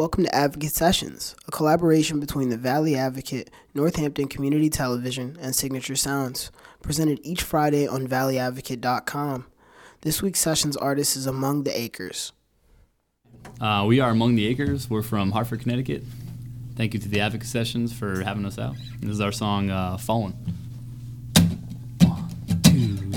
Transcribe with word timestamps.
Welcome 0.00 0.24
to 0.24 0.34
Advocate 0.34 0.72
Sessions, 0.72 1.36
a 1.46 1.50
collaboration 1.50 2.20
between 2.20 2.48
the 2.48 2.56
Valley 2.56 2.96
Advocate, 2.96 3.50
Northampton 3.74 4.28
Community 4.28 4.70
Television, 4.70 5.36
and 5.42 5.54
Signature 5.54 5.94
Sounds, 5.94 6.50
presented 6.80 7.20
each 7.22 7.42
Friday 7.42 7.86
on 7.86 8.06
valleyadvocate.com. 8.06 9.44
This 10.00 10.22
week's 10.22 10.40
sessions 10.40 10.74
artist 10.78 11.16
is 11.16 11.26
Among 11.26 11.64
the 11.64 11.78
Acres. 11.78 12.32
Uh, 13.60 13.84
we 13.86 14.00
are 14.00 14.08
Among 14.08 14.36
the 14.36 14.46
Acres. 14.46 14.88
We're 14.88 15.02
from 15.02 15.32
Hartford, 15.32 15.60
Connecticut. 15.60 16.02
Thank 16.76 16.94
you 16.94 17.00
to 17.00 17.08
the 17.10 17.20
Advocate 17.20 17.48
Sessions 17.48 17.92
for 17.92 18.22
having 18.22 18.46
us 18.46 18.58
out. 18.58 18.76
This 19.00 19.10
is 19.10 19.20
our 19.20 19.32
song, 19.32 19.68
uh, 19.68 19.98
Fallen. 19.98 20.32
One, 22.00 22.30
two, 22.62 23.09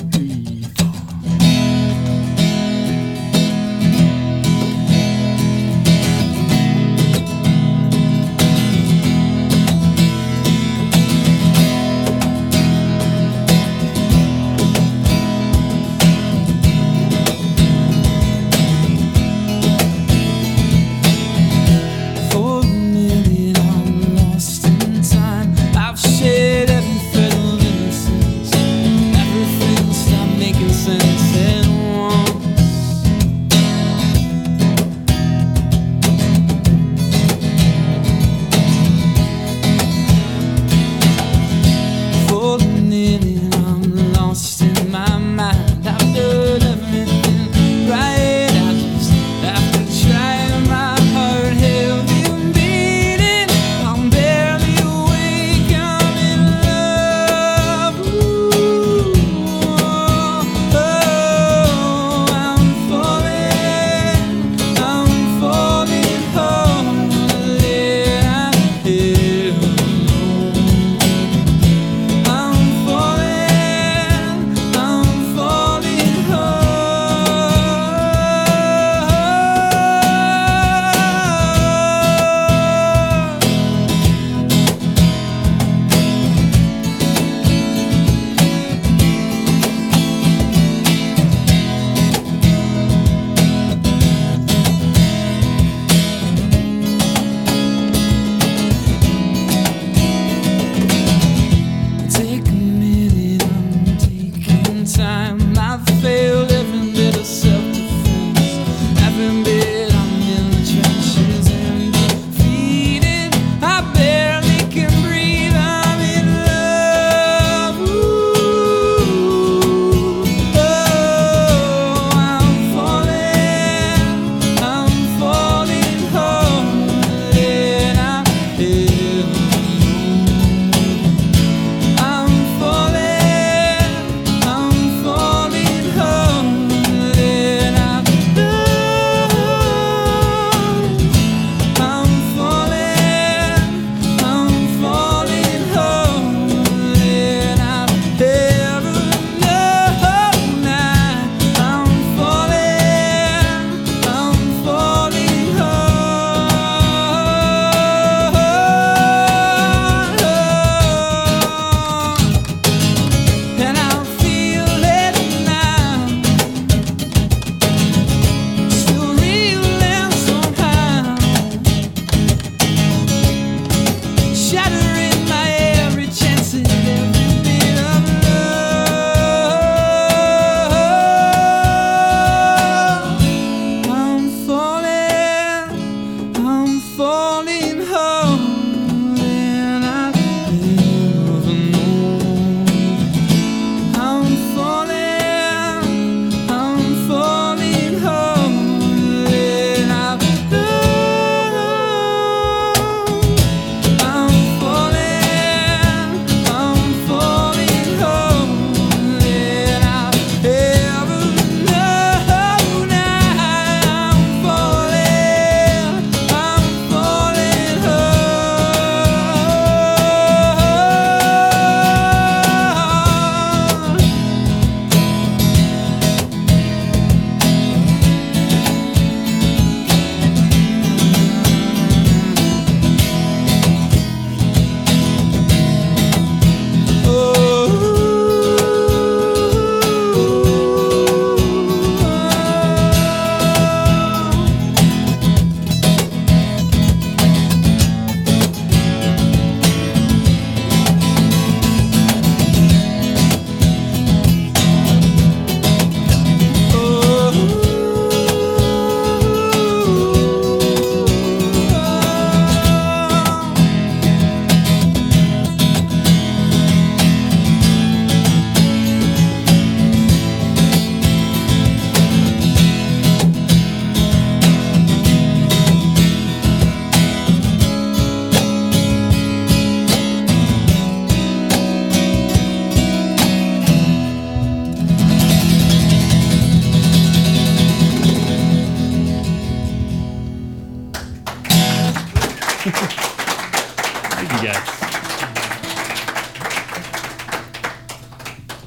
stopped 30.84 31.23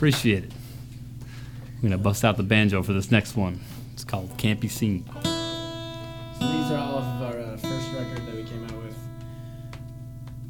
Appreciate 0.06 0.44
it. 0.44 0.52
We're 1.82 1.88
gonna 1.88 1.98
bust 1.98 2.24
out 2.24 2.36
the 2.36 2.44
banjo 2.44 2.84
for 2.84 2.92
this 2.92 3.10
next 3.10 3.34
one. 3.34 3.58
It's 3.92 4.04
called 4.04 4.30
Can't 4.36 4.60
Be 4.60 4.68
Seen. 4.68 5.04
So 5.04 5.18
these 5.18 6.70
are 6.70 6.78
all 6.78 6.98
of 6.98 7.22
our 7.22 7.40
uh, 7.40 7.56
first 7.56 7.92
record 7.92 8.24
that 8.24 8.36
we 8.36 8.44
came 8.44 8.62
out 8.66 8.84
with 8.84 8.96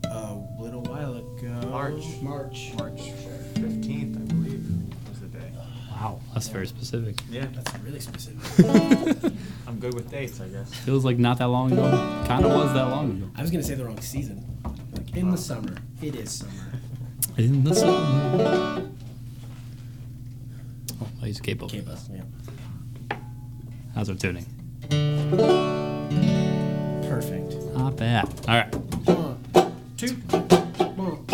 a 0.04 0.62
little 0.62 0.82
while 0.82 1.14
ago. 1.16 1.68
March. 1.70 2.04
March. 2.20 2.72
March 2.76 3.00
15th, 3.54 4.16
I 4.16 4.34
believe, 4.34 4.62
was 5.08 5.20
the 5.20 5.28
day. 5.28 5.50
Wow, 5.90 6.20
that's 6.34 6.48
very 6.48 6.66
specific. 6.66 7.16
Yeah, 7.30 7.46
That's 7.54 7.78
really 7.82 8.00
specific. 8.00 9.32
I'm 9.66 9.80
good 9.80 9.94
with 9.94 10.10
dates, 10.10 10.38
I 10.38 10.48
guess. 10.48 10.74
Feels 10.74 11.02
like 11.02 11.16
not 11.16 11.38
that 11.38 11.48
long 11.48 11.72
ago. 11.72 12.24
Kind 12.28 12.44
of 12.44 12.52
was 12.52 12.74
that 12.74 12.90
long 12.90 13.10
ago. 13.10 13.30
I 13.34 13.40
was 13.40 13.50
gonna 13.50 13.62
say 13.62 13.72
the 13.72 13.86
wrong 13.86 14.02
season. 14.02 14.44
Like 14.92 15.16
in 15.16 15.30
the 15.30 15.38
summer. 15.38 15.78
It 16.02 16.14
is 16.14 16.30
summer. 16.30 16.78
In 17.38 17.64
the 17.64 17.74
sun. 17.74 18.65
Oh, 21.26 21.28
I 21.28 21.30
use 21.30 21.40
a 21.40 21.42
capo. 21.42 21.64
Okay. 21.64 21.82
Yeah. 22.12 23.16
How's 23.96 24.08
our 24.08 24.14
tuning? 24.14 24.46
Perfect. 27.08 27.52
Not 27.74 27.96
bad. 27.96 28.28
All 28.46 28.54
right. 28.54 28.72
One, 29.06 29.74
two, 29.96 30.12
one, 30.12 31.25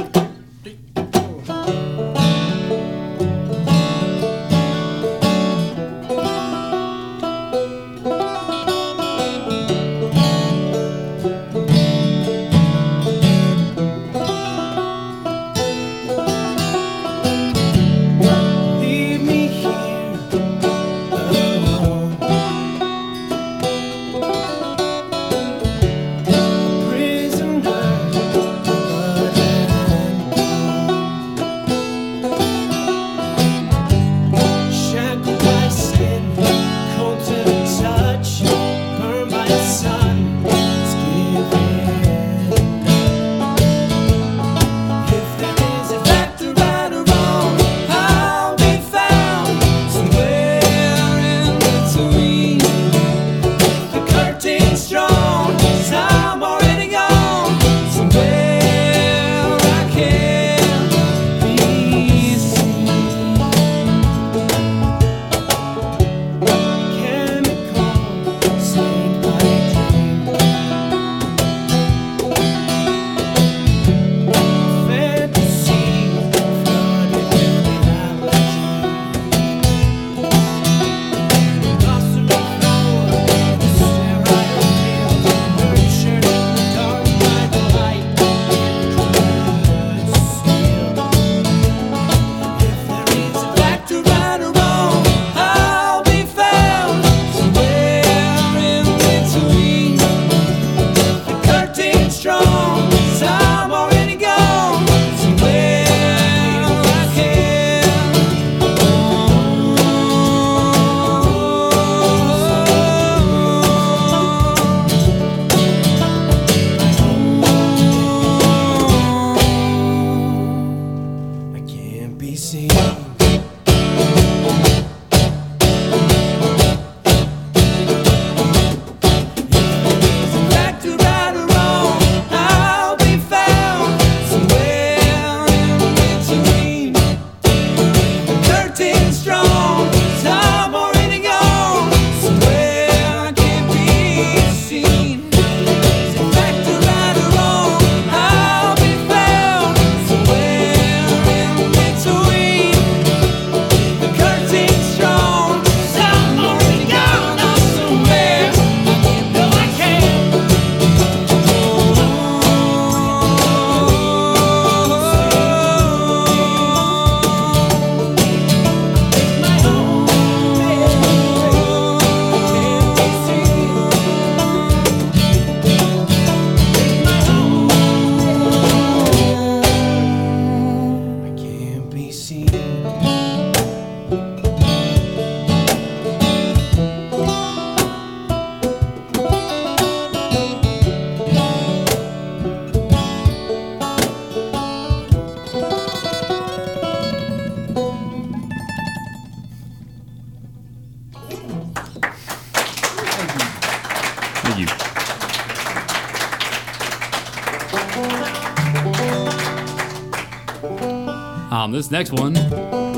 next 211.92 212.12
one 212.12 212.34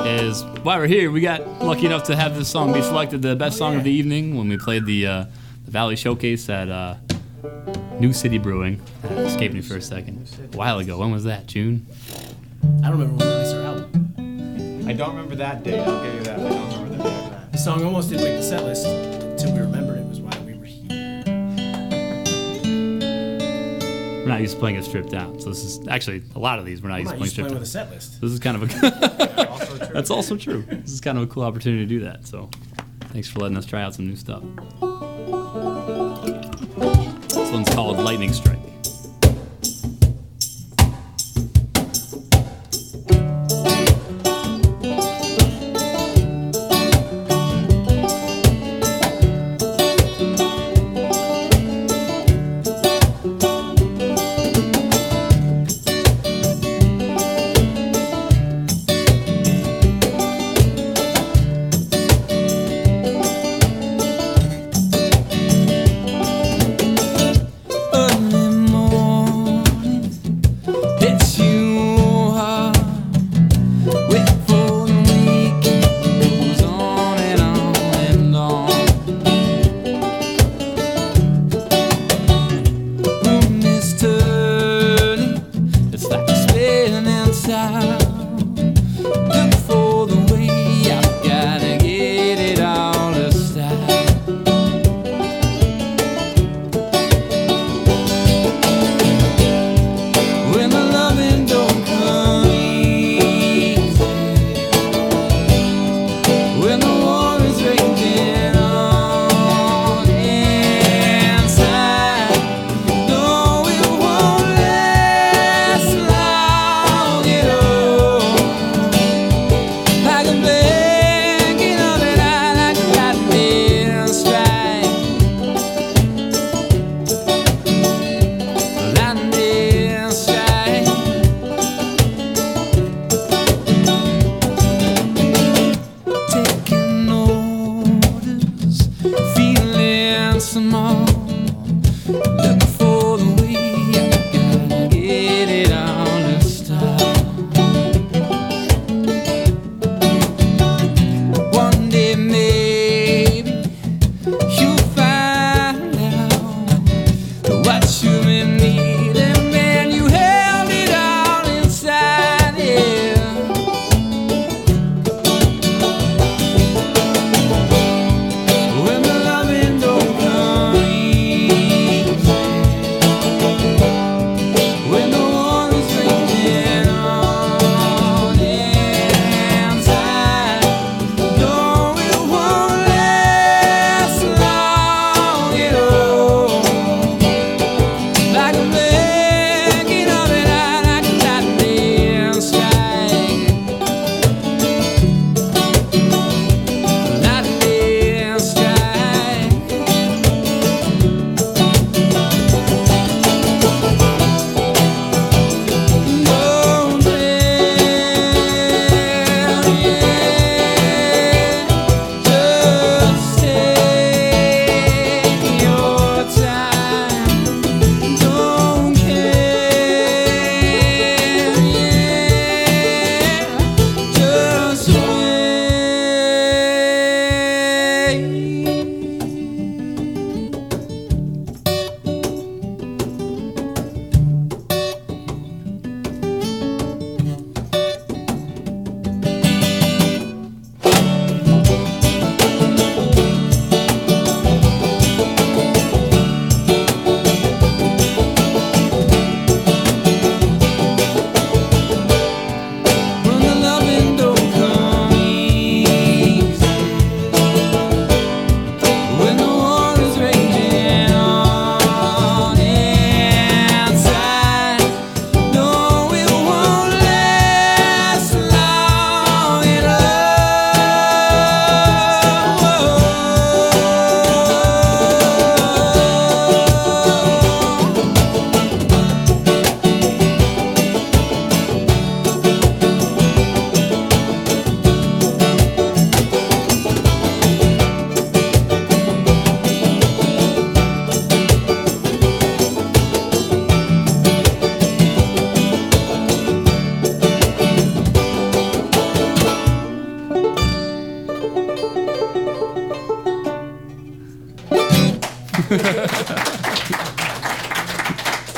is 0.06 0.44
while 0.62 0.78
we're 0.78 0.86
here, 0.86 1.10
we 1.10 1.20
got 1.20 1.44
lucky 1.60 1.84
enough 1.84 2.04
to 2.04 2.14
have 2.14 2.36
this 2.36 2.48
song 2.48 2.72
be 2.72 2.80
selected 2.80 3.22
the 3.22 3.34
best 3.34 3.58
song 3.58 3.74
of 3.74 3.82
the 3.82 3.90
evening 3.90 4.36
when 4.36 4.48
we 4.48 4.56
played 4.56 4.86
the, 4.86 5.04
uh, 5.04 5.24
the 5.64 5.70
Valley 5.72 5.96
Showcase 5.96 6.48
at 6.48 6.68
uh, 6.68 6.94
New 7.98 8.12
City 8.12 8.38
Brewing. 8.38 8.80
That 9.02 9.18
escaped 9.18 9.52
me 9.52 9.62
for 9.62 9.76
a 9.76 9.82
second. 9.82 10.30
A 10.52 10.56
while 10.56 10.78
ago. 10.78 10.98
When 10.98 11.10
was 11.10 11.24
that? 11.24 11.46
June? 11.48 11.84
I 12.84 12.88
don't 12.88 12.92
remember 12.92 13.16
when 13.16 13.26
we 13.26 13.34
released 13.34 13.56
our 13.56 13.62
album. 13.62 14.84
I 14.88 14.92
don't 14.92 15.10
remember 15.10 15.34
that 15.36 15.64
date, 15.64 15.80
I'll 15.80 16.04
give 16.04 16.14
you 16.14 16.22
that. 16.22 16.38
I 16.38 16.48
don't 16.48 16.84
remember 16.84 16.96
the 16.96 17.02
date 17.02 17.24
of 17.24 17.30
that. 17.30 17.52
The 17.52 17.58
song 17.58 17.84
almost 17.84 18.10
didn't 18.10 18.24
make 18.24 18.36
the 18.36 18.42
set 18.44 18.62
list 18.62 18.86
until 18.86 19.54
we 19.54 19.58
remembered 19.58 19.83
We're 24.25 24.31
not 24.31 24.40
used 24.40 24.54
to 24.54 24.61
playing 24.61 24.76
it 24.76 24.85
stripped 24.85 25.11
down. 25.11 25.38
So 25.38 25.50
this 25.50 25.62
is 25.62 25.87
actually 25.87 26.23
a 26.35 26.38
lot 26.38 26.59
of 26.59 26.64
these 26.64 26.81
we're 26.81 26.88
not 26.88 26.95
I'm 26.95 27.00
used 27.02 27.11
to 27.12 27.19
not 27.19 27.21
used 27.25 27.37
to 27.37 27.43
stripped 27.43 27.50
playing 27.50 27.54
down. 27.54 27.61
with 27.61 27.69
a 27.69 27.71
set 27.71 27.90
list. 27.90 28.21
This 28.23 28.33
is 28.33 28.40
kind 28.40 28.57
of 28.57 28.62
a 28.62 29.49
Also. 29.50 29.76
That's 29.93 30.11
also 30.11 30.37
true. 30.38 30.62
This 30.62 30.93
is 30.93 31.00
kind 31.02 31.19
of 31.19 31.25
a 31.25 31.26
cool 31.26 31.43
opportunity 31.43 31.83
to 31.85 31.88
do 31.88 32.00
that. 32.00 32.26
So, 32.26 32.49
thanks 33.12 33.28
for 33.28 33.40
letting 33.40 33.57
us 33.59 33.66
try 33.66 33.83
out 33.83 33.95
some 33.95 34.07
new 34.07 34.16
stuff. 34.16 34.43
This 37.28 37.50
one's 37.52 37.69
called 37.69 37.99
Lightning 37.99 38.33
Strike. 38.33 38.59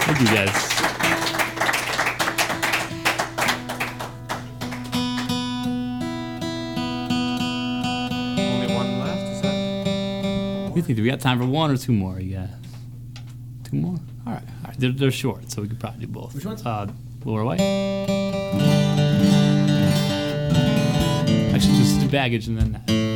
Thank 0.06 0.20
you 0.20 0.26
guys. 0.26 0.56
Only 8.38 8.68
one 8.74 8.98
left. 8.98 9.22
Is 9.32 9.40
that? 9.42 10.72
You 10.76 10.82
think 10.82 10.96
do 10.96 11.02
we 11.02 11.08
got 11.10 11.20
time 11.20 11.38
for 11.38 11.46
one 11.46 11.70
or 11.70 11.76
two 11.76 11.92
more? 11.92 12.20
You 12.20 12.36
got 12.36 12.48
two 13.64 13.76
more? 13.76 13.98
All 14.26 14.32
right, 14.32 14.42
all 14.42 14.68
right. 14.68 14.78
They're, 14.78 14.92
they're 14.92 15.10
short, 15.10 15.50
so 15.50 15.62
we 15.62 15.68
could 15.68 15.80
probably 15.80 16.06
do 16.06 16.12
both. 16.12 16.34
Which 16.34 16.44
ones? 16.44 16.64
Uh, 16.64 16.88
or 17.24 17.44
White? 17.44 17.60
Actually, 21.52 21.76
just 21.78 22.00
do 22.00 22.08
baggage 22.08 22.46
and 22.48 22.58
then 22.58 22.72
that. 22.72 23.15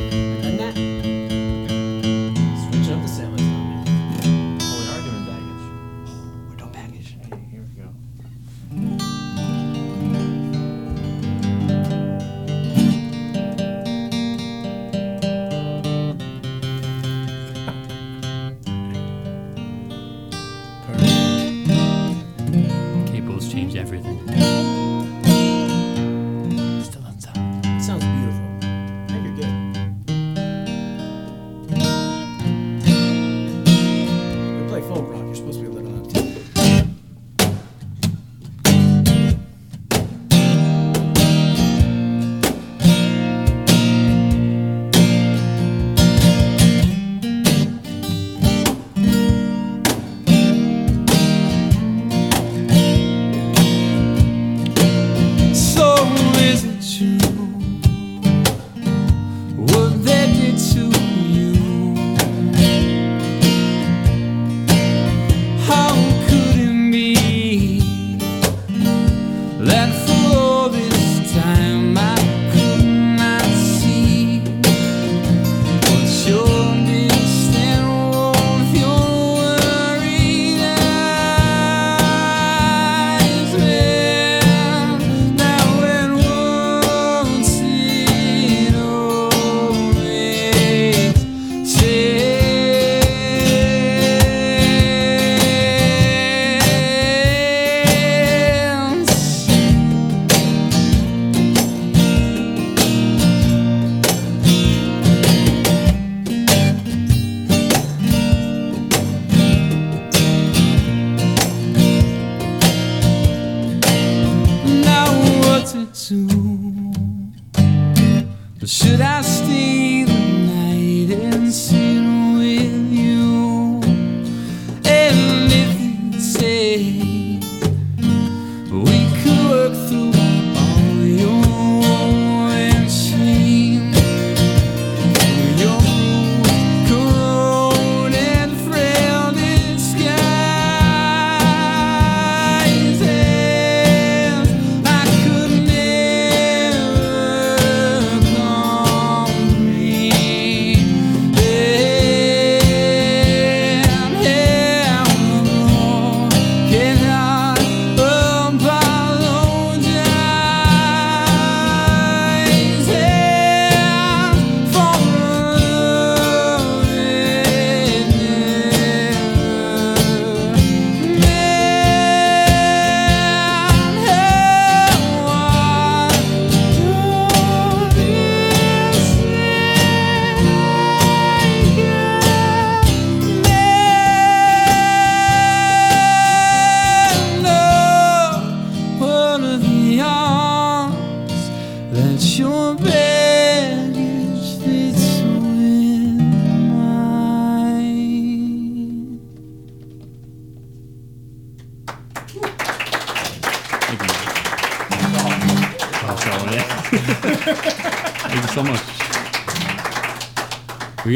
Play 34.81 35.01
rock. 35.01 35.25
You're 35.25 35.35
supposed 35.35 35.59
to 35.59 35.60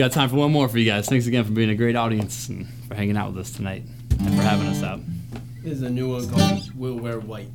got 0.05 0.13
time 0.13 0.29
for 0.29 0.35
one 0.35 0.51
more 0.51 0.69
for 0.69 0.77
you 0.77 0.85
guys. 0.85 1.07
Thanks 1.09 1.25
again 1.25 1.43
for 1.43 1.51
being 1.51 1.71
a 1.71 1.75
great 1.75 1.95
audience 1.95 2.47
and 2.47 2.67
for 2.87 2.93
hanging 2.93 3.17
out 3.17 3.33
with 3.33 3.39
us 3.39 3.51
tonight 3.51 3.81
and 4.19 4.35
for 4.35 4.43
having 4.43 4.67
us 4.67 4.83
out. 4.83 4.99
This 5.63 5.73
is 5.73 5.81
a 5.81 5.89
new 5.89 6.11
one 6.13 6.29
called 6.29 6.71
We'll 6.75 6.99
Wear 6.99 7.19
White. 7.19 7.47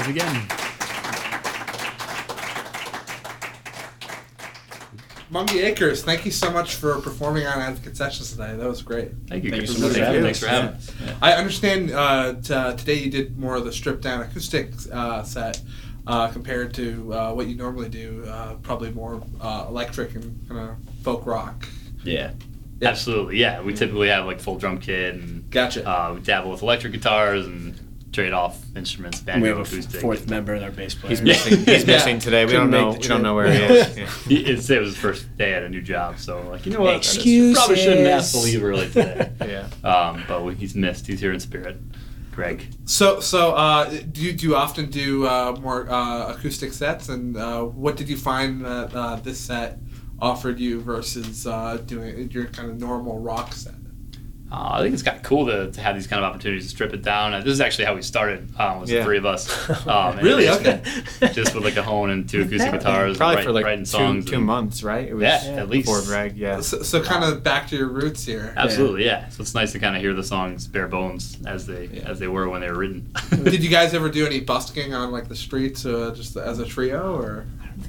Guys 0.00 0.08
again. 0.08 0.46
Among 5.28 5.46
the 5.46 5.60
Acres, 5.60 6.02
thank 6.02 6.24
you 6.24 6.30
so 6.30 6.50
much 6.50 6.76
for 6.76 6.98
performing 7.00 7.46
on 7.46 7.58
Advocate 7.60 7.98
Sessions 7.98 8.32
today. 8.32 8.56
That 8.56 8.66
was 8.66 8.80
great. 8.80 9.10
Thank 9.28 9.44
you. 9.44 9.50
Thank 9.50 9.62
you 9.62 9.68
so 9.68 9.80
much 9.80 9.88
for 9.92 9.94
Thank 9.94 10.06
having 10.06 10.22
Thanks 10.22 10.42
us. 10.42 10.48
for 10.48 10.48
having 10.48 10.70
us. 10.70 10.90
Yeah. 11.04 11.16
I 11.20 11.32
understand 11.34 11.90
uh, 11.90 12.34
t- 12.42 12.54
uh, 12.54 12.72
today 12.76 12.94
you 12.94 13.10
did 13.10 13.38
more 13.38 13.56
of 13.56 13.64
the 13.64 13.72
stripped 13.72 14.02
down 14.02 14.22
acoustic 14.22 14.72
uh, 14.90 15.22
set 15.22 15.60
uh, 16.06 16.28
compared 16.28 16.72
to 16.74 17.12
uh, 17.12 17.32
what 17.34 17.46
you 17.48 17.54
normally 17.56 17.90
do, 17.90 18.24
uh, 18.26 18.54
probably 18.62 18.90
more 18.92 19.22
uh, 19.40 19.66
electric 19.68 20.14
and 20.14 20.48
kind 20.48 20.70
of 20.70 20.76
folk 21.04 21.26
rock. 21.26 21.68
Yeah. 22.04 22.32
Absolutely, 22.82 23.36
yeah. 23.36 23.60
We 23.60 23.74
typically 23.74 24.08
have 24.08 24.24
like 24.24 24.40
full 24.40 24.56
drum 24.56 24.80
kit 24.80 25.14
and 25.14 25.48
Gotcha. 25.50 25.86
uh, 25.86 26.14
we 26.14 26.20
dabble 26.22 26.50
with 26.50 26.62
electric 26.62 26.94
guitars 26.94 27.46
and 27.46 27.78
trade 28.12 28.32
off 28.32 28.58
instruments, 28.76 29.18
And 29.18 29.26
banjo, 29.26 29.42
we 29.42 29.48
have 29.48 29.58
a 29.58 29.62
acoustic. 29.62 30.00
fourth 30.00 30.28
member, 30.28 30.54
in 30.54 30.62
our 30.62 30.70
bass 30.70 30.94
player. 30.94 31.10
He's 31.10 31.22
missing. 31.22 31.58
He's 31.64 31.84
Yeah. 31.86 31.94
missing 31.96 32.18
today. 32.18 32.44
We 32.44 32.52
Couldn't 32.52 32.70
don't 32.72 32.80
know. 32.92 32.98
We 32.98 33.06
don't 33.08 33.22
know 33.22 33.34
where 33.34 33.52
he 33.52 33.58
is. 33.58 33.96
Yeah. 33.98 34.08
It's, 34.28 34.68
it 34.70 34.80
was 34.80 34.88
his 34.90 34.96
first 34.96 35.36
day 35.36 35.54
at 35.54 35.62
a 35.62 35.68
new 35.68 35.80
job, 35.82 36.18
so 36.18 36.42
like 36.48 36.66
you 36.66 36.72
know 36.72 36.80
what? 36.80 36.96
Excuses. 36.96 37.56
Probably 37.56 37.76
shouldn't 37.76 38.06
ask 38.06 38.32
to 38.32 38.38
leave 38.38 38.62
early 38.64 38.88
today. 38.88 39.30
yeah. 39.84 39.88
um, 39.88 40.24
but 40.26 40.44
we- 40.44 40.54
he's 40.56 40.74
missed. 40.74 41.06
He's 41.06 41.20
here 41.20 41.32
in 41.32 41.40
spirit. 41.40 41.76
Greg. 42.32 42.64
So, 42.84 43.18
so 43.20 43.52
uh, 43.54 43.90
do 43.90 44.20
you 44.22 44.32
do 44.32 44.46
you 44.46 44.56
often 44.56 44.88
do 44.88 45.26
uh, 45.26 45.56
more 45.60 45.90
uh, 45.90 46.32
acoustic 46.32 46.72
sets? 46.72 47.08
And 47.08 47.36
uh, 47.36 47.62
what 47.64 47.96
did 47.96 48.08
you 48.08 48.16
find 48.16 48.64
that 48.64 48.94
uh, 48.94 49.16
this 49.16 49.38
set 49.40 49.78
offered 50.20 50.58
you 50.60 50.80
versus 50.80 51.46
uh, 51.46 51.78
doing 51.86 52.30
your 52.30 52.46
kind 52.46 52.70
of 52.70 52.78
normal 52.78 53.18
rock 53.18 53.52
set? 53.52 53.74
Uh, 54.52 54.70
I 54.72 54.82
think 54.82 54.94
it's 54.94 55.02
kind 55.04 55.16
of 55.16 55.22
cool 55.22 55.46
to, 55.46 55.70
to 55.70 55.80
have 55.80 55.94
these 55.94 56.08
kind 56.08 56.24
of 56.24 56.28
opportunities 56.28 56.64
to 56.64 56.70
strip 56.70 56.92
it 56.92 57.02
down. 57.02 57.32
Uh, 57.34 57.38
this 57.38 57.52
is 57.52 57.60
actually 57.60 57.84
how 57.84 57.94
we 57.94 58.02
started. 58.02 58.48
Um, 58.58 58.80
was 58.80 58.90
Yeah. 58.90 58.98
the 58.98 59.04
three 59.04 59.18
of 59.18 59.24
us. 59.24 59.48
Um, 59.86 60.18
Really? 60.18 60.44
just- 60.44 60.60
Okay. 60.60 60.82
Just 61.32 61.54
with 61.54 61.62
like 61.62 61.76
a 61.76 61.82
hone 61.84 62.10
and 62.10 62.28
two 62.28 62.42
acoustic 62.42 62.72
guitars, 62.72 63.16
Probably 63.16 63.36
write- 63.36 63.44
for 63.44 63.52
like 63.52 63.64
writing 63.64 63.84
two, 63.84 63.90
songs. 63.90 64.24
two 64.24 64.36
and- 64.36 64.44
months, 64.44 64.82
right? 64.82 65.06
It 65.08 65.14
was 65.14 65.22
Yeah, 65.22 65.44
at 65.56 65.68
least. 65.68 65.86
before 65.86 66.02
Greg. 66.02 66.36
Yeah. 66.36 66.60
So, 66.62 66.82
so 66.82 67.00
kind 67.00 67.22
of 67.22 67.44
back 67.44 67.68
to 67.68 67.76
your 67.76 67.86
roots 67.88 68.24
here. 68.26 68.52
Absolutely, 68.56 69.04
yeah. 69.04 69.28
So 69.28 69.42
it's 69.42 69.54
nice 69.54 69.70
to 69.72 69.78
kind 69.78 69.94
of 69.94 70.02
hear 70.02 70.14
the 70.14 70.24
songs 70.24 70.66
bare 70.66 70.88
bones 70.88 71.38
as 71.46 71.66
they 71.66 71.88
Yeah. 71.92 72.08
as 72.10 72.18
they 72.18 72.26
were 72.28 72.48
when 72.48 72.60
they 72.60 72.70
were 72.70 72.78
written. 72.78 73.12
Did 73.44 73.62
you 73.62 73.70
guys 73.70 73.94
ever 73.94 74.10
do 74.10 74.26
any 74.26 74.40
busking 74.40 74.94
on 74.94 75.12
like 75.12 75.28
the 75.28 75.36
streets, 75.36 75.86
uh, 75.86 76.12
just 76.16 76.36
as 76.36 76.58
a 76.58 76.66
trio, 76.66 77.14
or? 77.16 77.46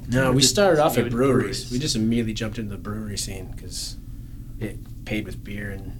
No, 0.09 0.31
we 0.31 0.41
started 0.43 0.79
off 0.79 0.95
Maybe 0.95 1.07
at 1.07 1.11
breweries. 1.11 1.63
breweries. 1.65 1.71
We 1.71 1.79
just 1.79 1.95
immediately 1.95 2.33
jumped 2.33 2.59
into 2.59 2.69
the 2.71 2.77
brewery 2.77 3.17
scene 3.17 3.51
because 3.55 3.97
it 4.59 4.77
paid 5.05 5.25
with 5.25 5.43
beer 5.43 5.71
and 5.71 5.97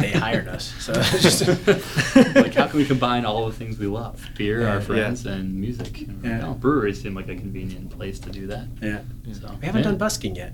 they 0.00 0.10
hired 0.12 0.48
us. 0.48 0.72
So 0.78 0.92
it's 0.96 1.22
just 1.22 1.46
like, 2.34 2.54
how 2.54 2.66
can 2.66 2.78
we 2.78 2.84
combine 2.84 3.24
all 3.24 3.46
the 3.46 3.52
things 3.52 3.78
we 3.78 3.86
love? 3.86 4.20
Beer, 4.36 4.62
Yeah, 4.62 4.68
our 4.68 4.74
yeah. 4.78 4.80
friends, 4.80 5.26
and 5.26 5.54
music. 5.54 6.00
And, 6.02 6.24
Yeah. 6.24 6.38
no, 6.40 6.54
breweries 6.54 7.00
seem 7.02 7.14
like 7.14 7.28
a 7.28 7.36
convenient 7.36 7.90
place 7.90 8.18
to 8.20 8.30
do 8.30 8.46
that. 8.48 8.66
yeah. 8.82 9.00
So 9.32 9.48
We 9.60 9.66
haven't 9.66 9.82
yeah. 9.82 9.88
done 9.90 9.96
busking 9.98 10.34
yet. 10.36 10.52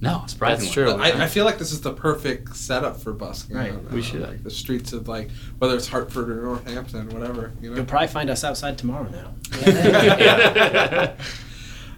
No, 0.00 0.24
surprisingly. 0.26 0.64
That's 0.66 0.74
true. 0.74 0.90
I, 1.20 1.24
I 1.24 1.28
feel 1.28 1.44
like 1.46 1.56
this 1.56 1.72
is 1.72 1.80
the 1.80 1.92
perfect 1.92 2.54
setup 2.56 3.00
for 3.00 3.12
busking. 3.14 3.56
Right. 3.56 3.70
on, 3.72 3.88
We 3.90 4.02
should. 4.02 4.20
like 4.20 4.42
the 4.44 4.50
streets 4.50 4.92
of 4.92 5.08
like 5.08 5.30
whether 5.58 5.74
it's 5.76 5.86
Hartford 5.88 6.28
or 6.30 6.42
Northampton, 6.42 7.08
whatever. 7.08 7.52
You 7.62 7.70
know. 7.70 7.76
You'll 7.76 7.86
probably 7.86 8.08
find 8.08 8.28
us 8.28 8.44
outside 8.44 8.76
tomorrow 8.76 9.08
now. 9.08 9.30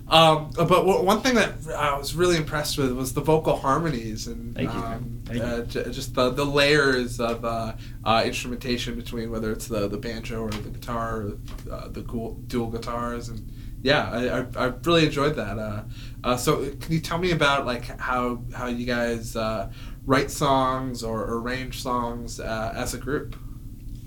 Um, 0.08 0.50
but 0.56 0.68
w- 0.68 1.02
one 1.02 1.20
thing 1.20 1.34
that 1.34 1.54
I 1.76 1.98
was 1.98 2.14
really 2.14 2.36
impressed 2.36 2.78
with 2.78 2.92
was 2.92 3.12
the 3.12 3.20
vocal 3.20 3.56
harmonies 3.56 4.28
and 4.28 4.54
Thank 4.54 4.72
you. 4.72 4.78
um, 4.78 5.20
Thank 5.24 5.38
you. 5.40 5.44
uh, 5.44 5.62
j- 5.64 5.90
just 5.90 6.14
the, 6.14 6.30
the 6.30 6.44
layers 6.44 7.18
of 7.18 7.44
uh, 7.44 7.72
uh, 8.04 8.22
instrumentation 8.24 8.94
between 8.94 9.32
whether 9.32 9.50
it's 9.50 9.66
the, 9.66 9.88
the 9.88 9.96
banjo 9.98 10.42
or 10.42 10.50
the 10.50 10.70
guitar 10.70 11.22
or 11.22 11.38
uh, 11.72 11.88
the 11.88 12.02
cool 12.02 12.34
dual 12.46 12.70
guitars 12.70 13.28
and 13.30 13.50
yeah 13.82 14.08
I, 14.10 14.38
I, 14.62 14.66
I 14.66 14.72
really 14.84 15.06
enjoyed 15.06 15.34
that 15.36 15.58
uh, 15.58 15.82
uh, 16.22 16.36
so 16.36 16.70
can 16.80 16.92
you 16.92 17.00
tell 17.00 17.18
me 17.18 17.32
about 17.32 17.66
like 17.66 17.84
how 18.00 18.42
how 18.54 18.66
you 18.68 18.86
guys 18.86 19.34
uh, 19.34 19.70
write 20.04 20.30
songs 20.30 21.02
or 21.02 21.24
arrange 21.34 21.82
songs 21.82 22.38
uh, 22.38 22.72
as 22.76 22.94
a 22.94 22.98
group 22.98 23.34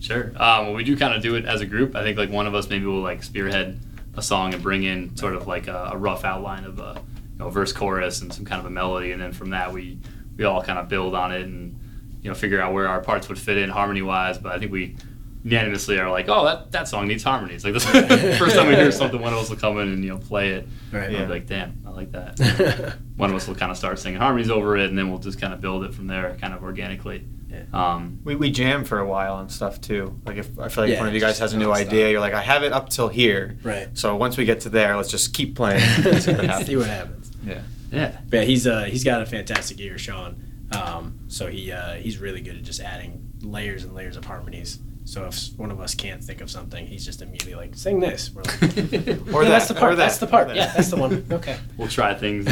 Sure. 0.02 0.28
Um, 0.38 0.68
well, 0.68 0.74
we 0.76 0.86
do 0.86 0.96
kind 0.96 1.14
of 1.14 1.22
do 1.22 1.36
it 1.36 1.44
as 1.44 1.60
a 1.60 1.66
group. 1.66 1.94
I 1.94 2.04
think 2.04 2.18
like 2.18 2.30
one 2.30 2.48
of 2.48 2.56
us 2.56 2.70
maybe 2.70 2.86
will 2.86 3.02
like 3.02 3.22
spearhead 3.22 3.82
a 4.20 4.22
song 4.22 4.54
and 4.54 4.62
bring 4.62 4.84
in 4.84 5.16
sort 5.18 5.34
of 5.36 5.48
like 5.48 5.68
a, 5.68 5.90
a 5.94 5.98
rough 5.98 6.24
outline 6.24 6.66
of 6.66 6.80
a 6.80 7.02
you 7.34 7.40
know, 7.40 7.50
verse, 7.50 7.74
chorus, 7.74 8.22
and 8.22 8.32
some 8.32 8.46
kind 8.46 8.60
of 8.60 8.66
a 8.66 8.70
melody, 8.70 9.12
and 9.12 9.22
then 9.22 9.32
from 9.32 9.50
that 9.52 9.74
we 9.74 9.98
we 10.38 10.44
all 10.46 10.62
kind 10.62 10.78
of 10.78 10.88
build 10.88 11.16
on 11.16 11.32
it 11.32 11.42
and 11.42 11.78
you 12.22 12.30
know 12.30 12.36
figure 12.36 12.62
out 12.62 12.74
where 12.74 12.88
our 12.88 13.02
parts 13.02 13.28
would 13.30 13.40
fit 13.40 13.58
in 13.58 13.70
harmony 13.70 14.02
wise. 14.02 14.38
But 14.38 14.52
I 14.54 14.60
think 14.60 14.72
we 14.72 14.96
unanimously 15.44 15.98
are 16.00 16.10
like, 16.12 16.28
oh, 16.28 16.44
that, 16.46 16.72
that 16.74 16.88
song 16.90 17.08
needs 17.08 17.24
harmonies. 17.24 17.64
Like 17.64 17.74
this 17.74 17.86
first 18.38 18.56
time 18.56 18.68
we 18.68 18.76
hear 18.76 18.92
something, 18.92 19.22
one 19.22 19.32
of 19.32 19.40
us 19.40 19.50
will 19.50 19.56
come 19.58 19.80
in 19.80 19.88
and 19.88 20.04
you 20.04 20.10
know 20.12 20.18
play 20.18 20.50
it. 20.50 20.68
Right. 20.92 21.06
And 21.06 21.14
Yeah. 21.14 21.26
be 21.26 21.32
like, 21.32 21.48
damn, 21.48 21.82
I 21.88 21.92
like 21.92 22.12
that. 22.12 22.96
one 23.16 23.30
of 23.30 23.36
us 23.36 23.48
will 23.48 23.56
kind 23.56 23.72
of 23.72 23.78
start 23.78 24.00
singing 24.00 24.20
harmonies 24.20 24.50
over 24.50 24.76
it, 24.78 24.90
and 24.90 24.98
then 24.98 25.10
we'll 25.10 25.20
just 25.20 25.40
kind 25.40 25.54
of 25.54 25.62
build 25.62 25.84
it 25.86 25.94
from 25.94 26.08
there, 26.08 26.36
kind 26.42 26.54
of 26.54 26.64
organically. 26.64 27.26
Yeah. 27.50 27.64
Um, 27.74 28.20
We, 28.24 28.36
we 28.36 28.52
jam 28.52 28.84
for 28.86 29.00
a 29.00 29.06
while 29.08 29.40
and 29.40 29.52
stuff 29.52 29.82
too. 29.82 30.20
Like 30.26 30.38
if 30.38 30.58
I 30.60 30.68
feel 30.70 30.84
like 30.84 30.90
Yeah, 30.90 30.96
if 30.96 31.00
one 31.00 31.08
of 31.10 31.14
you 31.16 31.20
guys 31.20 31.40
has 31.40 31.54
a 31.54 31.58
new 31.58 31.68
nonstop. 31.68 31.88
idea, 31.88 32.12
you're 32.12 32.20
like, 32.20 32.34
I 32.34 32.42
have 32.42 32.64
it 32.64 32.72
up 32.74 32.90
till 32.90 33.08
here. 33.10 33.58
Right. 33.64 33.88
So 33.98 34.16
once 34.16 34.38
we 34.38 34.46
get 34.46 34.62
to 34.62 34.70
there, 34.70 34.96
let's 34.96 35.10
just 35.10 35.34
keep 35.34 35.56
playing. 35.56 35.80
See 36.20 36.32
what 36.34 36.46
happens. 36.46 36.68
See 36.68 36.76
what 36.76 36.88
happens. 36.88 37.32
Yeah. 37.44 37.62
yeah. 37.92 38.18
But 38.30 38.38
yeah, 38.38 38.44
he's 38.44 38.68
uh 38.68 38.84
he's 38.84 39.04
got 39.04 39.22
a 39.22 39.26
fantastic 39.26 39.80
ear, 39.80 39.98
Sean. 39.98 40.44
Um, 40.72 41.20
so 41.28 41.48
he 41.48 41.72
uh, 41.72 41.96
he's 41.96 42.20
really 42.20 42.42
good 42.42 42.56
at 42.58 42.64
just 42.64 42.80
adding 42.82 43.32
layers 43.42 43.84
and 43.84 43.96
layers 43.96 44.16
of 44.18 44.26
harmonies. 44.26 44.78
So 45.06 45.26
if 45.26 45.36
one 45.58 45.72
of 45.72 45.80
us 45.80 45.96
can't 45.96 46.24
think 46.24 46.40
of 46.42 46.52
something, 46.52 46.86
he's 46.86 47.04
just 47.04 47.24
immediately 47.24 47.56
like, 47.56 47.76
"Sing 47.76 48.00
this." 48.00 48.30
We're 48.32 48.44
like, 48.44 48.62
Or 49.34 49.42
"Yeah, 49.42 49.50
that's 49.50 49.68
that, 49.70 49.74
the 49.74 49.80
part. 49.80 49.94
or 49.94 49.96
That's 49.96 50.18
the 50.20 50.28
part. 50.28 50.48
that. 50.50 50.56
Yeah, 50.56 50.72
that's 50.76 50.90
the 50.92 50.98
one. 50.98 51.26
Okay. 51.32 51.58
we'll 51.78 51.88
try 51.88 52.14
things 52.14 52.46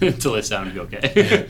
until 0.00 0.32
they 0.32 0.40
sound 0.40 0.78
okay. 0.78 1.46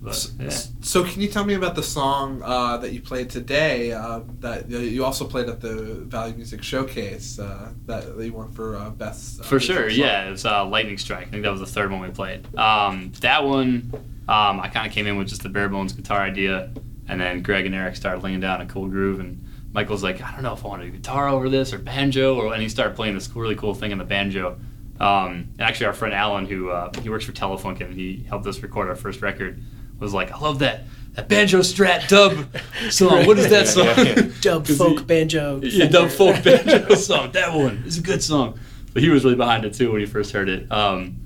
But, 0.00 0.30
yeah. 0.40 0.48
So 0.80 1.04
can 1.04 1.20
you 1.20 1.28
tell 1.28 1.44
me 1.44 1.54
about 1.54 1.74
the 1.74 1.82
song 1.82 2.40
uh, 2.42 2.78
that 2.78 2.92
you 2.92 3.00
played 3.02 3.28
today? 3.28 3.92
Uh, 3.92 4.20
that 4.40 4.68
you 4.70 5.04
also 5.04 5.26
played 5.26 5.48
at 5.48 5.60
the 5.60 5.72
Valley 6.06 6.32
Music 6.32 6.62
Showcase. 6.62 7.38
Uh, 7.38 7.72
that 7.86 8.16
you 8.18 8.32
won 8.32 8.50
for 8.52 8.76
uh, 8.76 8.90
best. 8.90 9.40
Uh, 9.40 9.44
For 9.44 9.60
sure, 9.60 9.90
song. 9.90 9.98
yeah. 9.98 10.26
It 10.28 10.30
was 10.30 10.44
uh, 10.46 10.64
Lightning 10.66 10.96
Strike. 10.98 11.28
I 11.28 11.30
think 11.30 11.42
that 11.42 11.50
was 11.50 11.60
the 11.60 11.66
third 11.66 11.90
one 11.90 12.00
we 12.00 12.08
played. 12.08 12.46
Um, 12.56 13.12
that 13.20 13.44
one, 13.44 13.92
um, 14.28 14.60
I 14.60 14.68
kind 14.72 14.86
of 14.86 14.92
came 14.92 15.06
in 15.06 15.16
with 15.16 15.28
just 15.28 15.42
the 15.42 15.48
bare 15.50 15.68
bones 15.68 15.92
guitar 15.92 16.20
idea, 16.20 16.70
and 17.08 17.20
then 17.20 17.42
Greg 17.42 17.66
and 17.66 17.74
Eric 17.74 17.96
started 17.96 18.22
laying 18.22 18.40
down 18.40 18.60
a 18.62 18.66
cool 18.66 18.88
groove, 18.88 19.20
and 19.20 19.44
Michael's 19.72 20.02
like, 20.02 20.22
I 20.22 20.32
don't 20.32 20.42
know 20.42 20.54
if 20.54 20.64
I 20.64 20.68
want 20.68 20.82
to 20.82 20.90
do 20.90 20.96
guitar 20.96 21.28
over 21.28 21.48
this 21.48 21.72
or 21.74 21.78
banjo, 21.78 22.36
or 22.36 22.52
and 22.54 22.62
he 22.62 22.68
started 22.68 22.96
playing 22.96 23.14
this 23.14 23.28
really 23.36 23.54
cool 23.56 23.74
thing 23.74 23.92
on 23.92 23.98
the 23.98 24.04
banjo. 24.04 24.58
Um, 24.98 25.48
and 25.52 25.60
actually, 25.62 25.86
our 25.86 25.92
friend 25.94 26.14
Alan, 26.14 26.44
who 26.46 26.70
uh, 26.70 26.90
he 27.00 27.08
works 27.08 27.24
for 27.24 27.32
Telefunken, 27.32 27.94
he 27.94 28.24
helped 28.28 28.46
us 28.46 28.60
record 28.60 28.88
our 28.88 28.96
first 28.96 29.22
record, 29.22 29.62
was 30.00 30.14
like, 30.14 30.32
I 30.32 30.38
love 30.38 30.58
that 30.60 30.82
that 31.14 31.28
banjo 31.28 31.58
strat 31.60 32.08
dub 32.08 32.46
song. 32.92 33.26
What 33.26 33.38
is 33.38 33.50
that 33.50 33.66
song? 33.66 33.86
Yeah, 33.86 33.94
yeah, 34.04 34.62
yeah. 34.64 34.76
Folk 34.76 35.00
he- 35.00 35.04
banjo. 35.04 35.60
yeah, 35.62 35.86
dub 35.86 36.10
folk 36.10 36.42
banjo 36.44 36.94
song. 36.94 37.32
That 37.32 37.52
one 37.54 37.82
is 37.86 37.98
a 37.98 38.02
good 38.02 38.22
song. 38.22 38.58
But 38.92 39.02
he 39.02 39.08
was 39.08 39.24
really 39.24 39.36
behind 39.36 39.64
it 39.64 39.74
too 39.74 39.90
when 39.92 40.00
he 40.00 40.06
first 40.06 40.32
heard 40.32 40.48
it. 40.48 40.70
Um, 40.70 41.16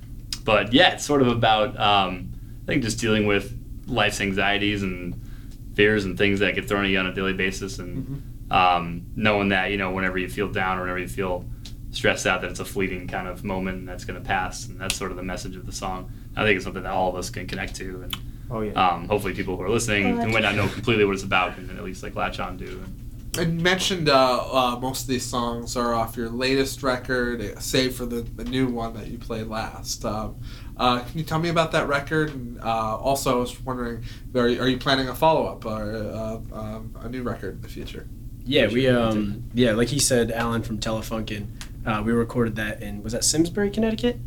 but 0.43 0.73
yeah, 0.73 0.93
it's 0.93 1.05
sort 1.05 1.21
of 1.21 1.27
about 1.27 1.79
um, 1.79 2.31
I 2.63 2.65
think 2.67 2.83
just 2.83 2.99
dealing 2.99 3.25
with 3.27 3.55
life's 3.87 4.21
anxieties 4.21 4.83
and 4.83 5.19
fears 5.75 6.05
and 6.05 6.17
things 6.17 6.39
that 6.39 6.55
get 6.55 6.67
thrown 6.67 6.85
at 6.85 6.91
you 6.91 6.97
on 6.99 7.05
a 7.07 7.13
daily 7.13 7.33
basis, 7.33 7.79
and 7.79 8.23
um, 8.51 9.05
knowing 9.15 9.49
that 9.49 9.71
you 9.71 9.77
know 9.77 9.91
whenever 9.91 10.17
you 10.17 10.29
feel 10.29 10.47
down 10.51 10.77
or 10.77 10.81
whenever 10.81 10.99
you 10.99 11.07
feel 11.07 11.45
stressed 11.91 12.25
out, 12.27 12.41
that 12.41 12.51
it's 12.51 12.59
a 12.59 12.65
fleeting 12.65 13.07
kind 13.07 13.27
of 13.27 13.43
moment 13.43 13.77
and 13.79 13.87
that's 13.87 14.03
going 14.05 14.19
to 14.19 14.25
pass, 14.25 14.65
and 14.67 14.79
that's 14.79 14.95
sort 14.95 15.11
of 15.11 15.17
the 15.17 15.23
message 15.23 15.55
of 15.55 15.65
the 15.65 15.71
song. 15.71 16.11
I 16.35 16.43
think 16.43 16.55
it's 16.57 16.65
something 16.65 16.83
that 16.83 16.91
all 16.91 17.09
of 17.09 17.15
us 17.15 17.29
can 17.29 17.47
connect 17.47 17.75
to, 17.77 18.01
and 18.03 18.15
Oh 18.49 18.61
yeah. 18.61 18.73
um, 18.73 19.07
hopefully 19.07 19.33
people 19.33 19.57
who 19.57 19.63
are 19.63 19.69
listening 19.69 20.17
who 20.17 20.29
might 20.29 20.43
not 20.43 20.55
know 20.55 20.67
completely 20.67 21.05
what 21.05 21.13
it's 21.13 21.23
about 21.23 21.55
can 21.55 21.69
at 21.77 21.83
least 21.83 22.03
like 22.03 22.15
latch 22.15 22.39
on 22.39 22.57
to. 22.59 22.83
And 23.37 23.57
you 23.57 23.63
mentioned 23.63 24.07
uh, 24.07 24.47
uh, 24.51 24.79
most 24.79 25.01
of 25.01 25.07
these 25.07 25.25
songs 25.25 25.75
are 25.75 25.93
off 25.93 26.15
your 26.15 26.29
latest 26.29 26.83
record, 26.83 27.41
eh, 27.41 27.59
save 27.59 27.95
for 27.95 28.05
the, 28.05 28.21
the 28.21 28.45
new 28.45 28.67
one 28.67 28.93
that 28.93 29.07
you 29.07 29.17
played 29.17 29.47
last. 29.47 30.05
Um, 30.05 30.37
uh, 30.77 30.99
can 30.99 31.17
you 31.17 31.23
tell 31.25 31.39
me 31.39 31.49
about 31.49 31.73
that 31.73 31.87
record? 31.87 32.29
And 32.33 32.61
uh, 32.61 32.97
also, 32.97 33.37
I 33.37 33.39
was 33.39 33.59
wondering, 33.61 34.03
are 34.35 34.47
you, 34.47 34.61
are 34.61 34.67
you 34.69 34.77
planning 34.77 35.09
a 35.09 35.15
follow 35.15 35.47
up 35.47 35.65
or 35.65 35.95
uh, 35.95 36.35
um, 36.57 36.95
a 37.01 37.09
new 37.09 37.23
record 37.23 37.55
in 37.55 37.61
the 37.61 37.67
future? 37.67 38.07
Yeah, 38.45 38.67
we 38.67 38.87
um 38.87 39.43
yeah, 39.55 39.71
like 39.71 39.87
he 39.87 39.97
said, 39.99 40.31
Alan 40.31 40.61
from 40.61 40.79
Telefunken. 40.79 41.47
Uh, 41.83 42.03
we 42.05 42.11
recorded 42.11 42.55
that 42.57 42.81
in 42.81 43.01
was 43.01 43.13
that 43.13 43.23
Simsbury, 43.23 43.71
Connecticut? 43.71 44.17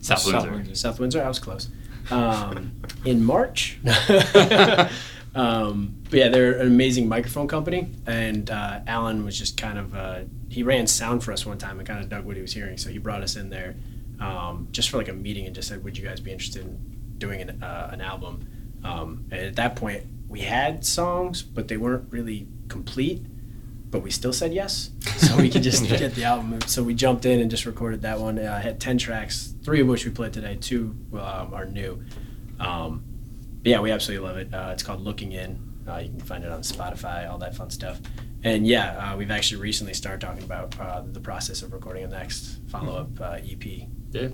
South 0.00 0.18
South 0.18 0.32
Windsor. 0.32 0.50
Windsor. 0.50 0.74
South 0.74 0.98
Windsor. 0.98 1.22
I 1.22 1.28
was 1.28 1.38
close. 1.38 1.68
Um, 2.10 2.72
in 3.04 3.24
March, 3.24 3.78
Um, 5.34 5.94
but 6.04 6.18
yeah, 6.18 6.28
they're 6.28 6.58
an 6.58 6.66
amazing 6.66 7.08
microphone 7.08 7.46
company, 7.46 7.88
and 8.06 8.50
uh, 8.50 8.80
Alan 8.86 9.24
was 9.24 9.38
just 9.38 9.56
kind 9.56 9.78
of 9.78 9.94
uh, 9.94 10.20
he 10.48 10.62
ran 10.62 10.86
sound 10.86 11.22
for 11.22 11.32
us 11.32 11.46
one 11.46 11.58
time 11.58 11.78
and 11.78 11.86
kind 11.86 12.00
of 12.00 12.08
dug 12.08 12.24
what 12.24 12.36
he 12.36 12.42
was 12.42 12.52
hearing, 12.52 12.76
so 12.76 12.90
he 12.90 12.98
brought 12.98 13.22
us 13.22 13.36
in 13.36 13.48
there 13.48 13.76
um, 14.18 14.68
just 14.72 14.90
for 14.90 14.96
like 14.96 15.08
a 15.08 15.12
meeting 15.12 15.46
and 15.46 15.54
just 15.54 15.68
said, 15.68 15.84
"Would 15.84 15.96
you 15.96 16.04
guys 16.04 16.18
be 16.20 16.32
interested 16.32 16.62
in 16.62 16.78
doing 17.18 17.42
an, 17.42 17.62
uh, 17.62 17.90
an 17.92 18.00
album?" 18.00 18.46
Um, 18.82 19.26
and 19.30 19.40
at 19.40 19.56
that 19.56 19.76
point, 19.76 20.04
we 20.28 20.40
had 20.40 20.84
songs, 20.84 21.42
but 21.42 21.68
they 21.68 21.76
weren't 21.76 22.10
really 22.10 22.48
complete. 22.68 23.24
But 23.90 24.02
we 24.02 24.10
still 24.10 24.32
said 24.32 24.54
yes, 24.54 24.90
so 25.16 25.36
we 25.36 25.50
could 25.50 25.64
just 25.64 25.84
get 25.88 26.14
the 26.14 26.24
album. 26.24 26.60
So 26.66 26.82
we 26.82 26.94
jumped 26.94 27.24
in 27.26 27.40
and 27.40 27.50
just 27.50 27.66
recorded 27.66 28.02
that 28.02 28.20
one. 28.20 28.38
Uh, 28.38 28.60
had 28.60 28.80
ten 28.80 28.98
tracks, 28.98 29.54
three 29.64 29.80
of 29.80 29.88
which 29.88 30.04
we 30.04 30.12
played 30.12 30.32
today. 30.32 30.56
Two 30.60 30.96
um, 31.14 31.52
are 31.52 31.66
new. 31.66 32.02
Um, 32.60 33.02
but 33.62 33.70
yeah, 33.70 33.80
we 33.80 33.90
absolutely 33.90 34.26
love 34.26 34.36
it. 34.36 34.54
Uh, 34.54 34.70
it's 34.72 34.82
called 34.82 35.00
Looking 35.00 35.32
In. 35.32 35.58
Uh, 35.88 35.98
you 35.98 36.10
can 36.10 36.20
find 36.20 36.44
it 36.44 36.52
on 36.52 36.60
Spotify, 36.62 37.28
all 37.28 37.38
that 37.38 37.54
fun 37.56 37.70
stuff. 37.70 38.00
And 38.42 38.66
yeah, 38.66 39.12
uh, 39.12 39.16
we've 39.16 39.30
actually 39.30 39.60
recently 39.60 39.92
started 39.92 40.20
talking 40.20 40.44
about 40.44 40.78
uh, 40.80 41.02
the 41.04 41.20
process 41.20 41.62
of 41.62 41.72
recording 41.72 42.04
a 42.04 42.08
next 42.08 42.58
follow-up 42.68 43.20
uh, 43.20 43.38
EP. 43.44 43.88
Yeah. 44.12 44.28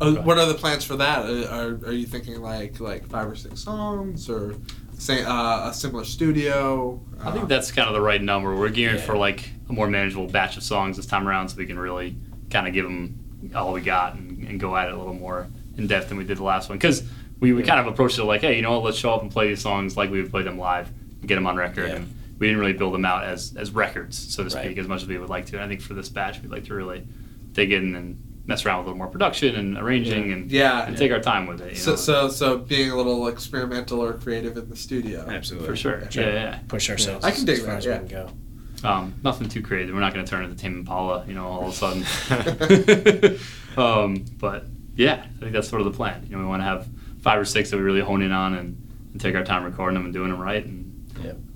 Uh, 0.00 0.14
what 0.16 0.38
are 0.38 0.46
the 0.46 0.54
plans 0.54 0.84
for 0.84 0.96
that? 0.96 1.24
Uh, 1.24 1.48
Are, 1.48 1.88
are 1.88 1.92
you 1.92 2.06
thinking 2.06 2.42
like 2.42 2.78
like 2.78 3.08
five 3.08 3.26
or 3.26 3.36
six 3.36 3.62
songs 3.62 4.28
or 4.28 4.54
say 4.98 5.22
uh, 5.24 5.68
a 5.70 5.74
similar 5.74 6.04
studio? 6.04 7.00
I 7.20 7.28
Uh, 7.28 7.32
think 7.32 7.48
that's 7.48 7.70
kind 7.72 7.88
of 7.88 7.94
the 7.94 8.00
right 8.00 8.22
number. 8.22 8.54
We're 8.56 8.68
gearing 8.70 8.96
Yeah. 8.96 9.02
for 9.02 9.16
like 9.16 9.50
a 9.68 9.72
more 9.72 9.88
manageable 9.88 10.26
batch 10.26 10.56
of 10.56 10.62
songs 10.62 10.96
this 10.96 11.06
time 11.06 11.26
around, 11.28 11.48
so 11.48 11.56
we 11.56 11.66
can 11.66 11.78
really 11.78 12.16
kind 12.50 12.66
of 12.66 12.72
give 12.74 12.84
them 12.84 13.18
all 13.54 13.72
we 13.72 13.80
got 13.80 14.14
and, 14.14 14.46
and 14.48 14.58
go 14.60 14.76
at 14.76 14.88
it 14.88 14.94
a 14.94 14.96
little 14.96 15.14
more 15.14 15.48
in 15.76 15.86
depth 15.86 16.08
than 16.08 16.18
we 16.18 16.24
did 16.24 16.38
the 16.38 16.42
last 16.44 16.68
one. 16.68 16.78
Because 16.78 17.02
we, 17.40 17.52
we 17.52 17.62
kind 17.62 17.78
of 17.80 17.86
approached 17.86 18.18
it 18.18 18.24
like, 18.24 18.40
hey, 18.40 18.56
you 18.56 18.62
know 18.62 18.72
what? 18.72 18.84
Let's 18.84 18.96
show 18.96 19.12
up 19.12 19.22
and 19.22 19.30
play 19.30 19.48
these 19.48 19.60
songs 19.60 19.96
like 19.96 20.10
we 20.10 20.22
would 20.22 20.30
play 20.30 20.42
them 20.42 20.58
live 20.58 20.88
and 21.20 21.28
get 21.28 21.34
them 21.34 21.46
on 21.46 21.56
record. 21.56 21.88
Yeah. 21.88 21.96
And 21.96 22.14
we 22.38 22.46
didn't 22.46 22.60
really 22.60 22.72
build 22.72 22.94
them 22.94 23.04
out 23.04 23.24
as 23.24 23.54
as 23.56 23.70
records, 23.72 24.16
so 24.34 24.44
to 24.44 24.50
speak, 24.50 24.62
Right. 24.64 24.78
as 24.78 24.88
much 24.88 25.02
as 25.02 25.08
we 25.08 25.18
would 25.18 25.28
like 25.28 25.46
to. 25.46 25.56
And 25.56 25.64
I 25.64 25.68
think 25.68 25.80
for 25.80 25.94
this 25.94 26.08
batch, 26.08 26.40
we'd 26.42 26.50
like 26.50 26.64
to 26.64 26.74
really 26.74 27.06
dig 27.52 27.72
in 27.72 27.94
and 27.94 28.22
mess 28.46 28.64
around 28.64 28.78
with 28.78 28.86
a 28.86 28.90
little 28.90 28.98
more 28.98 29.08
production 29.08 29.56
and 29.56 29.76
arranging 29.76 30.32
and 30.32 30.50
Yeah. 30.50 30.86
and 30.86 30.96
take 30.96 31.10
our 31.12 31.20
time 31.20 31.46
with 31.46 31.60
it. 31.60 31.70
You 31.72 31.76
so, 31.76 31.90
know? 31.92 31.96
so 31.96 32.28
so 32.28 32.58
being 32.58 32.90
a 32.90 32.96
little 32.96 33.26
experimental 33.28 34.00
or 34.02 34.12
creative 34.14 34.56
in 34.56 34.68
the 34.70 34.76
studio. 34.76 35.26
Absolutely. 35.28 35.68
for 35.68 35.76
sure. 35.76 36.00
Try 36.10 36.22
Yeah, 36.24 36.32
yeah. 36.32 36.58
Push 36.68 36.90
ourselves 36.90 37.24
I 37.24 37.30
can 37.32 37.44
dig 37.44 37.58
as 37.58 37.64
far 37.64 37.70
that, 37.72 37.78
as 37.78 37.86
yeah. 37.86 38.02
we 38.02 38.08
can 38.08 38.26
go. 38.26 38.88
Um, 38.88 39.14
nothing 39.24 39.48
too 39.48 39.62
crazy. 39.62 39.90
We're 39.92 40.00
not 40.00 40.12
going 40.12 40.24
to 40.24 40.30
turn 40.30 40.44
into 40.44 40.54
Tame 40.56 40.78
Impala, 40.80 41.24
you 41.26 41.34
know, 41.34 41.46
all 41.46 41.68
of 41.68 41.72
a 41.72 41.72
sudden. 41.72 43.38
um, 43.76 44.24
but 44.38 44.66
yeah, 44.94 45.24
I 45.36 45.40
think 45.40 45.52
that's 45.52 45.68
sort 45.68 45.80
of 45.80 45.86
the 45.86 45.96
plan. 45.96 46.24
You 46.28 46.36
know, 46.36 46.42
we 46.42 46.48
want 46.48 46.60
to 46.60 46.64
have 46.66 46.86
five 47.22 47.40
or 47.40 47.44
six 47.44 47.70
that 47.70 47.78
we 47.78 47.82
really 47.82 48.00
hone 48.00 48.22
in 48.22 48.32
on 48.32 48.54
and, 48.54 48.76
and 49.12 49.20
take 49.20 49.34
our 49.34 49.44
time 49.44 49.64
recording 49.64 49.94
them 49.94 50.04
and 50.04 50.14
doing 50.14 50.30
them 50.30 50.40
right, 50.40 50.64
and 50.64 50.84
Yep. 50.84 50.85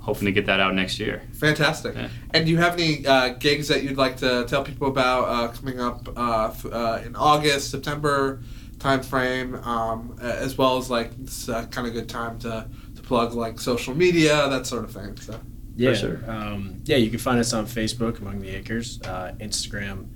Hoping 0.00 0.26
to 0.26 0.32
get 0.32 0.46
that 0.46 0.60
out 0.60 0.74
next 0.74 0.98
year. 0.98 1.22
Fantastic. 1.34 1.94
Yeah. 1.94 2.08
And 2.34 2.46
do 2.46 2.50
you 2.50 2.58
have 2.58 2.74
any 2.74 3.06
uh, 3.06 3.30
gigs 3.34 3.68
that 3.68 3.82
you'd 3.82 3.96
like 3.96 4.16
to 4.18 4.44
tell 4.48 4.64
people 4.64 4.88
about 4.88 5.24
uh, 5.24 5.48
coming 5.52 5.80
up 5.80 6.08
uh, 6.16 6.48
f- 6.48 6.66
uh, 6.66 7.00
in 7.04 7.14
August, 7.16 7.70
September 7.70 8.42
time 8.78 9.02
frame, 9.02 9.56
um, 9.56 10.16
as 10.20 10.56
well 10.56 10.78
as 10.78 10.90
like 10.90 11.12
it's 11.22 11.48
uh, 11.48 11.66
kind 11.66 11.86
of 11.86 11.92
good 11.92 12.08
time 12.08 12.38
to, 12.40 12.66
to 12.96 13.02
plug 13.02 13.34
like 13.34 13.60
social 13.60 13.94
media, 13.94 14.48
that 14.48 14.66
sort 14.66 14.84
of 14.84 14.92
thing. 14.92 15.16
So 15.18 15.38
Yeah, 15.76 15.92
sure. 15.94 16.20
Um, 16.26 16.80
yeah, 16.84 16.96
you 16.96 17.10
can 17.10 17.18
find 17.18 17.38
us 17.38 17.52
on 17.52 17.66
Facebook, 17.66 18.20
Among 18.20 18.40
the 18.40 18.48
Acres, 18.50 19.00
uh, 19.04 19.32
Instagram, 19.38 20.06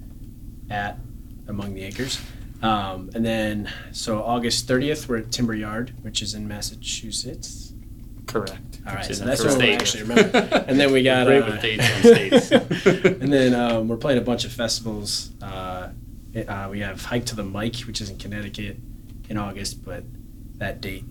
at 0.71 0.99
Among 1.47 1.75
the 1.75 1.83
Acres. 1.83 2.19
Um, 2.63 3.11
and 3.15 3.25
then, 3.25 3.71
so 3.93 4.23
August 4.23 4.67
30th, 4.67 5.07
we're 5.09 5.19
at 5.19 5.31
Timber 5.31 5.55
Yard, 5.55 5.93
which 6.01 6.23
is 6.23 6.33
in 6.33 6.49
Massachusetts. 6.49 7.64
Correct. 8.27 8.53
All 8.87 8.95
right, 8.95 9.05
so 9.05 9.25
that's 9.25 9.41
for 9.43 9.49
what 9.49 9.59
we 9.59 9.65
state. 9.65 9.75
actually 9.81 10.03
remember. 10.05 10.65
And 10.69 10.79
then 10.79 10.93
we 10.93 11.03
got 11.03 11.27
Great 11.27 11.43
uh, 11.43 11.47
with 11.47 11.63
dates 11.63 11.85
and 11.89 12.43
states. 12.43 12.51
and 13.23 13.33
then 13.33 13.55
um, 13.55 13.89
we're 13.89 13.97
playing 13.97 14.19
a 14.19 14.23
bunch 14.23 14.45
of 14.45 14.53
festivals. 14.53 15.31
Uh, 15.43 15.89
it- 16.35 16.49
uh, 16.49 16.69
we 16.71 16.81
have 16.81 17.03
Hike 17.05 17.27
to 17.27 17.37
the 17.37 17.45
Mike, 17.45 17.77
which 17.87 18.01
is 18.01 18.11
in 18.11 18.19
Connecticut, 18.19 18.77
in 19.29 19.37
August, 19.39 19.85
but 19.85 20.05
that 20.59 20.81
date 20.81 21.05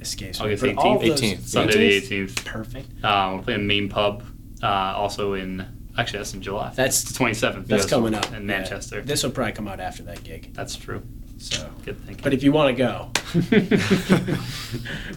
escapes 0.00 0.40
me. 0.40 0.46
August 0.46 0.62
But 0.62 0.76
all 0.78 0.96
of 0.96 1.02
18th. 1.02 1.08
those- 1.08 1.20
18th. 1.20 1.40
Sunday 1.46 2.00
the 2.00 2.26
18th. 2.26 2.44
Perfect. 2.44 3.04
Um, 3.04 3.36
we're 3.38 3.42
playing 3.44 3.66
Main 3.66 3.88
Pub, 3.88 4.22
uh, 4.62 4.66
also 4.66 5.34
in, 5.34 5.66
actually, 5.98 6.18
that's 6.20 6.32
in 6.34 6.42
July. 6.42 6.70
That's- 6.70 7.02
the 7.02 7.12
27th. 7.12 7.66
That's 7.66 7.82
Yes, 7.84 7.90
coming 7.90 8.14
up 8.14 8.26
In 8.28 8.32
yeah. 8.34 8.38
Manchester. 8.40 9.02
This 9.02 9.22
will 9.22 9.30
probably 9.32 9.52
come 9.52 9.68
out 9.68 9.80
after 9.80 10.02
that 10.04 10.24
gig. 10.24 10.54
That's 10.54 10.76
true. 10.76 11.02
So, 11.42 11.68
Good 11.84 11.98
thinking. 12.04 12.22
but 12.22 12.32
if 12.32 12.42
you 12.44 12.52
want 12.52 12.76
to 12.76 12.82
go, 12.82 13.10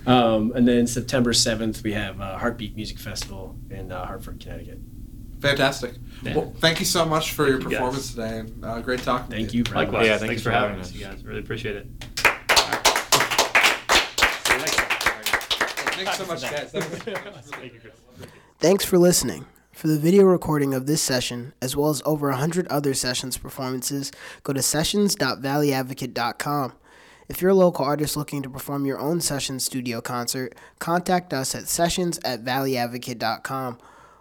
um, 0.12 0.52
and 0.56 0.68
then 0.68 0.88
September 0.88 1.34
seventh 1.34 1.84
we 1.84 1.94
have 1.94 2.20
uh, 2.20 2.38
Heartbeat 2.40 2.76
Music 2.76 2.98
Festival 2.98 3.56
in 3.70 3.92
uh, 3.92 4.06
Hartford, 4.08 4.40
Connecticut. 4.40 4.80
fantastic. 5.40 5.94
Yeah. 6.24 6.36
Well, 6.36 6.54
thank 6.60 6.80
you 6.80 6.86
so 6.86 7.06
much 7.06 7.34
for 7.34 7.46
your 7.48 7.58
you, 7.60 7.64
guys. 7.66 7.72
performance 7.74 8.10
today, 8.12 8.40
and 8.40 8.66
uh, 8.66 8.82
great 8.82 9.02
talking. 9.04 9.30
Thank 9.30 9.48
with 9.48 9.56
you. 9.56 9.64
For 9.66 9.76
having 9.76 9.94
Likewise. 9.94 10.08
Yeah, 10.08 10.18
thank 10.18 10.30
Thanks 10.30 10.42
for 10.44 10.50
for 10.50 10.54
having 10.56 10.70
having 10.70 10.82
us, 10.82 10.90
us. 10.90 10.96
you 10.96 11.06
guys. 11.06 11.24
Really 11.24 11.40
appreciate 11.42 11.76
it. 11.76 11.88
Thanks 15.96 16.18
so 16.18 16.26
much, 16.26 16.42
guys. 16.42 16.72
That 16.72 16.90
was- 16.90 17.46
Thank 17.52 17.74
you, 17.74 17.80
Chris. 17.80 17.94
Thanks 18.60 18.84
for 18.86 18.98
listening. 18.98 19.46
For 19.76 19.88
the 19.90 20.00
video 20.00 20.24
recording 20.24 20.74
of 20.74 20.86
this 20.86 21.02
session, 21.02 21.52
as 21.62 21.76
well 21.76 21.90
as 21.90 22.02
over 22.06 22.30
100 22.30 22.66
other 22.70 22.94
sessions 22.94 23.38
performances, 23.38 24.10
go 24.42 24.54
to 24.54 24.62
sessions.valleyadvocate.com. 24.62 26.74
If 27.28 27.42
you're 27.42 27.52
a 27.52 27.56
local 27.56 27.84
artist 27.84 28.16
looking 28.16 28.42
to 28.44 28.50
perform 28.50 28.86
your 28.86 29.00
own 29.00 29.20
session 29.20 29.60
studio 29.60 30.00
concert, 30.00 30.56
contact 30.80 31.34
us 31.34 31.54
at 31.54 31.68
sessions 31.68 32.22
at 32.24 32.46
valleyadvocate.com. 32.46 33.78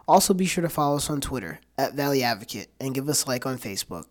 Also, 0.08 0.34
be 0.34 0.44
sure 0.44 0.62
to 0.62 0.68
follow 0.68 0.96
us 0.96 1.08
on 1.08 1.20
Twitter 1.20 1.60
at 1.78 1.94
Valley 1.94 2.24
Advocate 2.24 2.70
and 2.80 2.92
give 2.92 3.08
us 3.08 3.24
a 3.24 3.28
like 3.28 3.46
on 3.46 3.56
Facebook. 3.56 4.06